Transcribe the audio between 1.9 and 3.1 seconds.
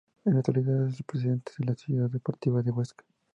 Deportiva Huesca.